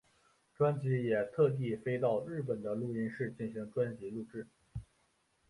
[0.55, 4.47] 专辑也特地飞到日本的录音室进行专辑录制。